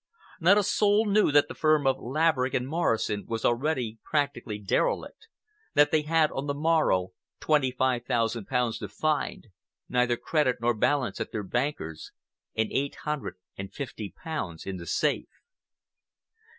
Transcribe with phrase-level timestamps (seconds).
[0.39, 5.27] Not a soul knew that the firm of Laverick & Morrison was already practically derelict,
[5.75, 9.49] that they had on the morrow twenty five thousand pounds to find,
[9.87, 12.11] neither credit nor balance at their bankers,
[12.55, 15.29] and eight hundred and fifty pounds in the safe.